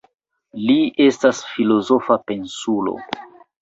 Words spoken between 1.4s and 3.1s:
filozofa pensulo.